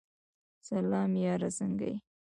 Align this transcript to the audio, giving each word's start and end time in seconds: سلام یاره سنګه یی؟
سلام 0.67 1.11
یاره 1.23 1.49
سنګه 1.57 1.87
یی؟ 1.91 1.97